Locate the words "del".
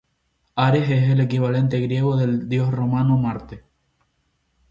2.17-2.49